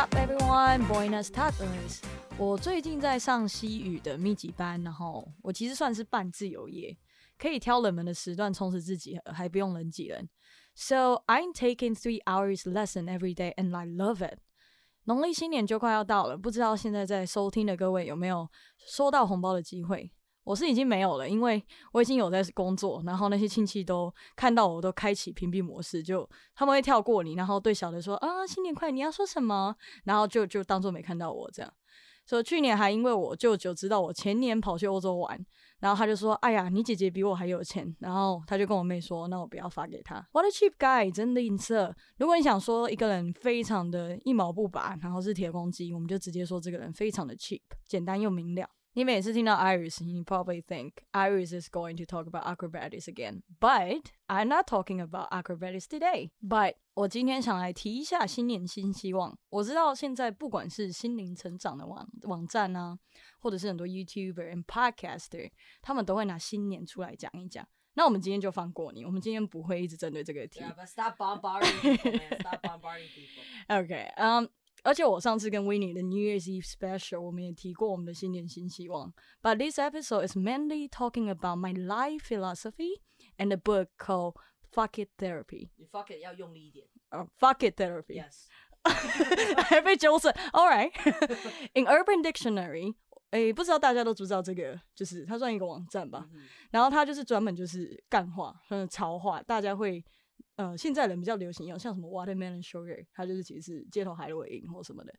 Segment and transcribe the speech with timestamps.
[0.00, 0.86] up, everyone?
[0.88, 2.00] Buenos tardes.
[2.38, 6.96] 我最近在上西语的密集班，然后我其实算是半自由业，
[7.36, 10.30] 可以挑冷门的时段充实自己，还不用人挤人。
[10.74, 14.38] So I'm taking three hours lesson every day, and I love it.
[15.04, 20.10] 农历新年就快要到了，不知道现在在收听的各位有没有收到红包的机会？
[20.44, 21.62] 我是已经没有了，因为
[21.92, 29.74] 我已经有在工作，然后那些亲戚都看到我都开启屏蔽模式，就他们会跳过你，然后对小的说啊新年快，你要说什么？
[30.04, 31.72] 然后就就当做没看到我这样。
[32.26, 35.44] 所以去年还因为我舅舅知道我前年跑去欧洲玩，
[35.80, 40.24] 然后他就说哎呀你姐姐比我还有钱，然后他就跟我妹说那我不要发给他。
[40.32, 41.92] What a cheap guy，真吝啬。
[42.18, 48.68] 如果你想说一个人非常的一毛不拔，然后是铁公鸡，我们就直接说这个人非常的 cheap，简单又明了。
[48.94, 53.42] 你每次听到 Iris，你 probably think Iris is going to talk about acrobatics again.
[53.60, 56.30] But I'm not talking about acrobatics today.
[56.42, 59.38] But 我今天想来提一下新年新希望。
[59.50, 62.98] 我知道现在不管是心灵成长的网网站啊，
[63.38, 67.64] 或者是很多 YouTuber and podcaster，他们都会拿新年出来讲一讲。
[67.94, 70.60] 那我们今天就放过你，我们今天不会一直针对这个题。
[70.60, 72.40] Yeah, but stop bombarding people, man.
[72.40, 73.44] Stop bombarding people.
[73.68, 74.48] Okay, um.
[74.82, 79.12] 而且我上次跟 Winnie 的 New Year's Eve special，我们也提过我们的新年新希望。
[79.42, 83.00] But this episode is mainly talking about my life philosophy
[83.36, 84.36] and a book called
[84.72, 85.70] Fuck It Therapy。
[85.76, 86.86] 你 fuck it 要用力一点。
[87.10, 88.22] 哦、uh,，Fuck It Therapy。
[88.22, 88.46] Yes。
[89.64, 90.32] 还被纠正。
[90.52, 90.90] All right。
[91.74, 92.94] In Urban Dictionary，
[93.30, 96.26] 诶，不知道大家都知不知道这个，就是它算一个网站吧。
[96.32, 100.04] 嗯然后它就是专门就是干话，嗯，潮话，大家会。
[100.59, 105.13] 呃，现在人比较流行用像什么 watermelon sugar，它就是其实是街头海洛因或什么的。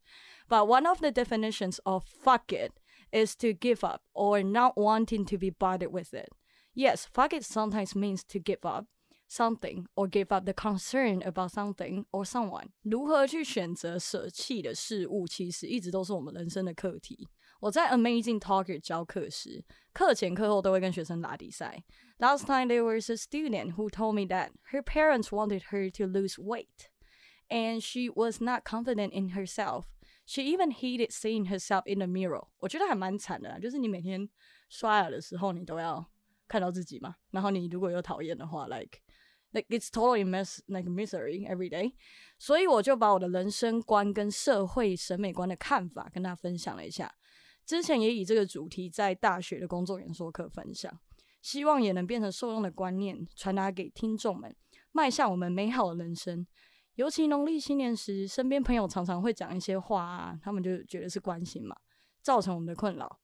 [0.48, 2.72] But one of the definitions of fuck it
[3.12, 6.31] is to give up or not wanting to be bothered with it.
[6.75, 8.86] Yes, fuck it sometimes means to give up
[9.28, 12.69] something or give up the concern about something or someone.
[12.83, 17.28] 如何去选择舍弃的事物，其实一直都是我们人生的课题。
[17.60, 21.82] 我在 Amazing Talker 教课时，课前课后都会跟学生打比赛。
[22.19, 26.38] Last time there was a student who told me that her parents wanted her to lose
[26.38, 26.88] weight,
[27.49, 29.84] and she was not confident in herself.
[30.27, 32.49] She even hated seeing herself in the mirror.
[32.59, 34.28] 我觉得还蛮惨的啦，就是你每天
[34.69, 36.04] 刷牙的时候，你都要
[36.49, 37.16] 看到自己嘛。
[37.31, 39.00] 然后你如果有讨厌的话，like
[39.53, 41.93] like it's totally mess like misery every day。
[42.38, 47.15] 所以我就把我的人生观跟社会审美观的看法跟他分享了一下。
[47.66, 50.91] 之前也以这个主题在大学的工作演说课分享，
[51.41, 54.55] 希望也能变成受用的观念，传达给听众们，
[54.91, 56.45] 迈向我们美好的人生。
[56.95, 61.75] 尤其农历新年时，身边朋友常常会讲一些话啊，他们就觉得是关心嘛，
[62.22, 63.19] 造成我们的困扰。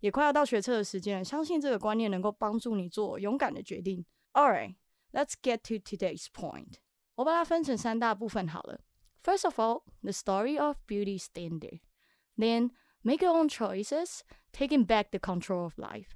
[0.00, 4.04] 也快要到学测的时间了，相信这个观念能够帮助你做勇敢的决定。
[4.32, 4.74] Alright,
[5.12, 6.74] let's get to today's point。
[7.14, 8.80] 我把它分成三大部分好了。
[9.22, 11.78] First of all, the story of beauty standard.
[12.36, 12.70] Then
[13.03, 14.21] make your own choices,
[14.51, 16.15] taking back the control of life.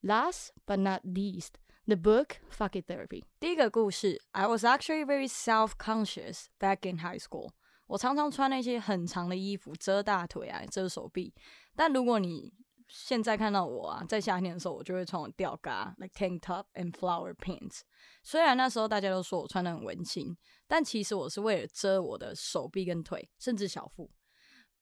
[0.00, 3.24] Last but not least, the book Fuck It Therapy.
[3.38, 7.50] 第一个故事，I was actually very self-conscious back in high school.
[7.86, 11.34] 我常常穿那些很长的衣服，遮大腿啊，遮手臂。
[11.76, 12.52] 但如果你
[12.88, 17.80] 现在看到我啊，在夏天的时候，我就会穿我吊嘎，like tank top and flower pants。
[18.22, 24.10] 虽然那时候大家都说我穿的很文青，但其实我是为了遮我的手臂跟腿，甚至小腹。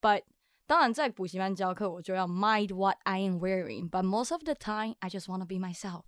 [0.01, 0.23] But
[0.68, 3.88] 当然，在补习班教课，我就要 mind what I am wearing。
[3.90, 6.06] But most of the time, I just wanna be myself。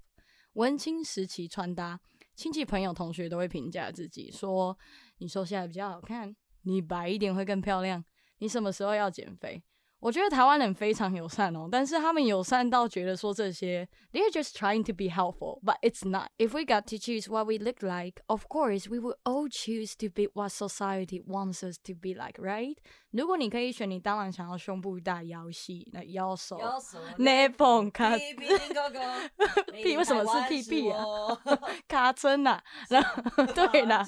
[0.54, 2.00] 文青时期穿搭，
[2.36, 4.76] 亲戚朋友同学都会评价自己说
[5.20, 8.04] ：“你瘦下来比较好看，你白一点会更漂亮，
[8.40, 9.64] 你什么时候要减肥？”
[10.00, 16.30] 我觉得台湾人非常友善哦，但是他们友善到觉得说这些，they're just trying to be helpful, but it's not.
[16.38, 19.94] If we got to choose what we look like, of course we would all choose
[19.98, 22.76] to be what society wants us to be like, right?
[23.12, 31.04] 如果你可以选，你当然想要胸部大、腰细、那腰手、要手 nipple 卡屁屁哥哥，屁为什么是屁屁啊
[31.44, 31.60] 啊？
[31.88, 32.60] 卡针呐，
[32.90, 34.06] 然后对啦。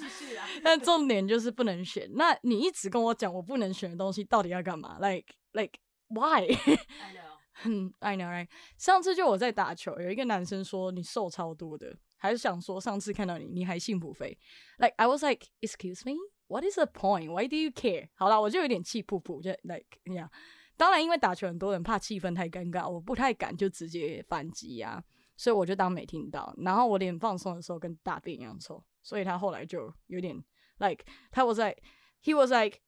[0.63, 2.07] 但重点就是不能选。
[2.13, 5.78] 那你一直跟我讲我不能选的东西，到底要干嘛？Like like
[6.08, 6.42] why？
[6.42, 7.34] I know。
[7.64, 8.48] 嗯，I know right。
[8.76, 14.36] 上次就我在打球，有一个男生说你瘦超多的，还是想说上次看到你你还幸福肥。
[14.78, 16.16] Like I was like, excuse me,
[16.48, 17.31] what is the point?
[17.31, 18.08] Why do you care？
[18.14, 20.31] 好啦，我就有点气噗噗，就 like 那样。
[20.76, 25.02] 当然，因为打球很多人怕气氛太尴尬，我不太敢就直接反击呀、
[25.36, 26.52] 所以我就当没听到。
[26.58, 30.34] 然后我脸放松的时候跟大便一样臭，所以他后来就有点
[30.78, 31.81] like 他 was like
[32.25, 32.81] he was like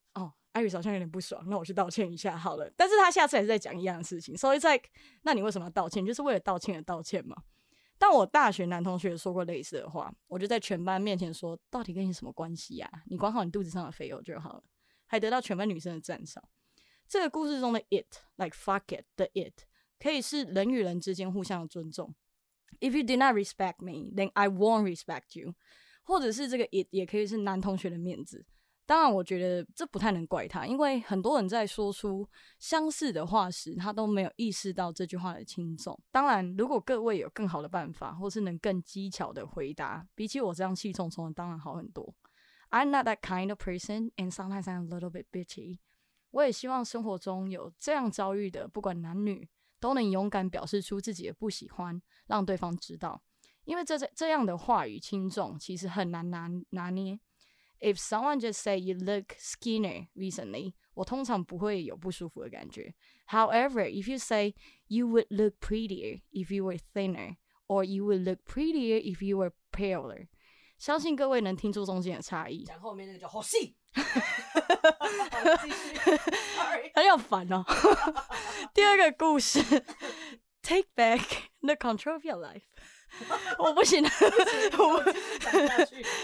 [0.52, 2.70] 艾瑞斯好像有点不爽，那我去道歉一下好了。
[2.76, 4.80] 但是他下次还是在讲一样的事情，所以在
[5.22, 6.04] 那你为什么要道歉？
[6.04, 7.36] 就是为了道歉而道歉嘛。
[7.98, 14.64] 但我大学男同学说过类似的话，我就在全班面前说，到底跟你什么关系呀、你管好你肚子上的肥肉就好了。
[15.06, 16.42] 还得到全班女生的赞赏。
[17.06, 19.52] 这个故事中的 it，like fuck it 的 it，
[19.98, 22.14] 可以是人与人之间互相的尊重。
[22.80, 25.54] If you do not respect me, then I won't respect you。
[26.02, 28.44] 或者是这个 it 也可以是男同学的面子。
[28.84, 35.98] 当然，我觉得这不太能怪他，因为很多人在说出相似的话时，他都没有意识到这句话的轻重。
[36.10, 42.14] 当然，如果各位有更好的办法，或是能更技巧的回答，比起我这样气冲冲的，当然好很多。
[42.70, 45.78] I'm not that kind of person, and sometimes I'm a little bit bitchy。
[46.30, 49.48] 我也希望生活中有这样遭遇的，不管男女，
[49.78, 53.22] 都能勇敢表示出自己的不喜欢，让对方知道。
[53.64, 57.20] 因为这这这样的话语轻重，其实很难拿拿捏。
[57.81, 62.95] If someone just say you look skinnier recently，我通常不会有不舒服的感觉。
[63.27, 64.55] However, if you say
[64.87, 69.37] you would look prettier if you were thinner, or you would look prettier if you
[69.37, 70.27] were paler，
[70.79, 72.63] 相信各位能听出中间的差异。
[72.63, 73.75] 讲后面那个叫好戏。
[76.95, 77.63] 很有烦哦。
[78.73, 79.61] 第二个故事，
[80.63, 82.63] Take back the control of your life。
[83.57, 85.03] 我不行，我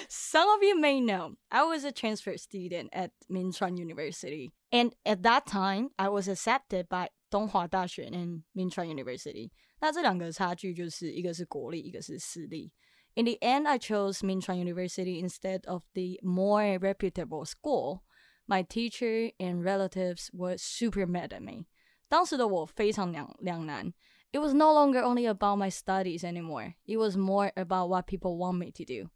[0.10, 5.24] Some of you may know I was a transfer student at Minchuan University, and at
[5.24, 9.52] that time I was accepted by 东华大学 and Minchuan University。
[9.80, 12.72] 那这两个差距就是一个是国立，一个是私立。
[13.16, 18.04] In the end, I chose Minchuan University instead of the more reputable school.
[18.48, 21.66] My teacher and relatives were super mad at me.
[22.08, 23.94] 当时的我非常两两难。
[24.32, 26.74] it was no longer only about my studies anymore.
[26.86, 29.10] It was more about what people want me to do.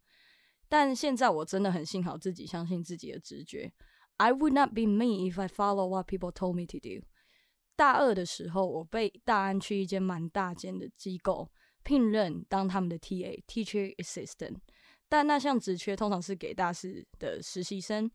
[0.68, 3.72] 但现在我真的很幸好自己相信自己的直觉。
[4.18, 7.06] I would not be me if I follow what people told me to do.
[7.76, 11.50] 大二的时候，我被大安区一间蛮大间的机构
[11.84, 14.56] 聘任当他们的 TA teacher assistant，
[15.08, 18.10] 但那项职缺通常是给大四的实习生。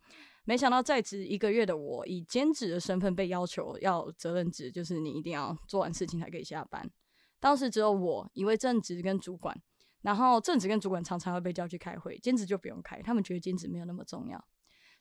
[0.49, 6.91] 没想到在职一个月的我，以兼职的身份被要求要责任制，就是你一定要做完事情才可以下班。
[7.39, 9.55] 当时只有我一位正职跟主管，
[10.01, 14.43] 然后正职跟主管常常会被叫去开会，兼职就不用开，他们觉得兼职没有那么重要。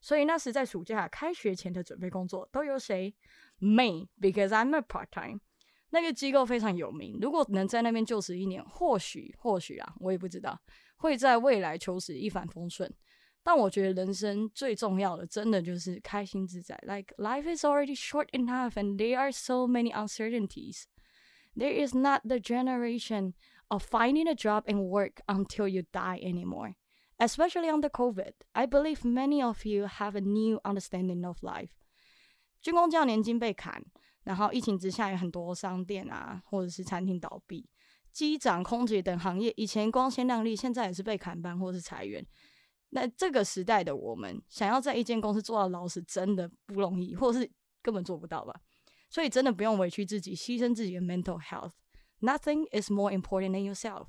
[0.01, 3.15] 所以那时在暑假开学前的准备工作都由谁
[3.59, 5.39] ？Me，because I'm a part time。
[5.91, 10.59] 那个机构非常有名，如果能在那边就职一年，或许或许啊，我也不知道
[10.97, 12.93] 会在未来求职一帆风顺。
[13.46, 16.78] 但我觉得人生最重要的，真的就是开心自在。
[16.82, 20.84] Like life is already short enough, and there are so many uncertainties.
[21.56, 23.34] There is not the generation
[23.68, 26.76] of finding a job and work until you die anymore.
[27.18, 31.70] Especially under COVID, I believe many of you have a new understanding of life.
[32.60, 33.84] 军工教年金被砍，
[34.22, 37.68] 然后疫情之下有很多商店啊，或者是餐厅倒闭，
[38.12, 42.24] 机长、空姐等行业以前光鲜亮丽，现在也是被砍班或是裁员。
[42.89, 47.49] 那这个时代的我们，想要在一间公司做到老实，真的不容易，或是
[47.81, 48.53] 根本做不到吧？
[49.09, 51.71] 所以真的不用委屈自己，牺牲自己的 mental health。
[52.21, 54.07] Nothing is more important than yourself。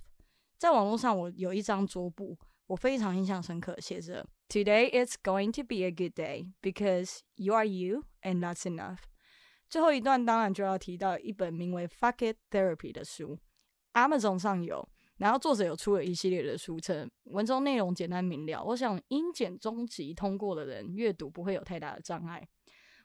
[0.56, 8.62] 在网络上，我有一张桌布，我非常印象深刻，写着 Today is going to be a good day because you are you and that's
[8.62, 8.98] enough。
[9.69, 13.38] 最后一段当然就要提到一本名为《Fuck It Therapy》的书
[13.92, 14.88] ，Amazon 上有。
[15.18, 22.47] 然后作者有出了一系列的书称，文中内容简单明了，我想英检中级通过的人阅读不会有太大的障碍。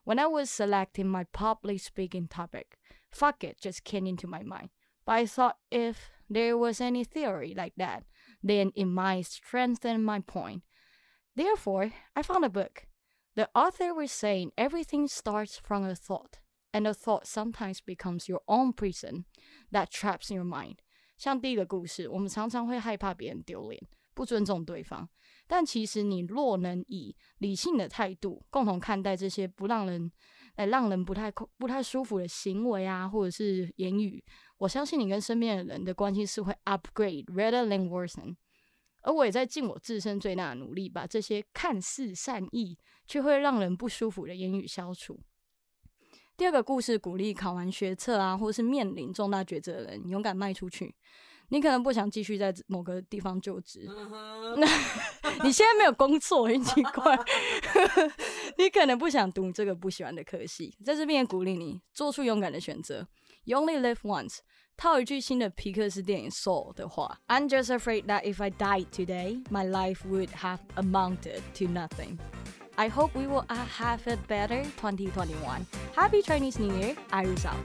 [0.04, 2.78] When I was selecting my public speaking topic,
[3.10, 4.70] fuck it just came into my mind.
[5.04, 5.96] But I thought if
[6.30, 8.04] there was any theory like that,
[8.42, 10.62] then it might strengthen my point.
[11.36, 12.86] Therefore, I found a book.
[13.36, 16.40] The author was saying everything starts from a thought,
[16.72, 19.26] and a thought sometimes becomes your own prison
[19.70, 20.82] that traps your mind.
[21.23, 23.81] 像第一个故事，我们常常会害怕别人丢脸，
[24.13, 25.07] 不尊重对方。
[25.47, 30.11] 但其实你若能以理性的态度，共同看待这些不让人、
[30.57, 34.21] 来让人不太、不太舒服的行为啊，或者是言语，
[34.57, 38.35] 我相信你跟身边的人的关系是会 upgrade rather than worsen。
[39.03, 42.77] 而我也在尽我自身最大的努力，把这些看似善意
[43.07, 45.17] 却会让人不舒服的言语消除。
[46.35, 50.95] 第二个故事鼓励考完学测啊，或是面临重大抉择的人勇敢迈出去。
[51.49, 53.87] 你可能不想继续在某个地方就职，
[54.57, 54.65] 那
[55.43, 57.15] 你现在没有工作，很奇怪。
[58.57, 63.07] 你可能不想读这个不喜欢的科系，在这边也鼓励你做出勇敢的选择。
[63.43, 64.39] You only live once。
[64.75, 72.17] 套一句新的皮克斯电影《Soul》的话：“I'm just afraid that if I died today, my life would have amounted to nothing.”
[72.77, 75.65] I hope we will uh, have a better 2021.
[75.95, 76.95] Happy Chinese New Year.
[77.11, 77.57] Iris out.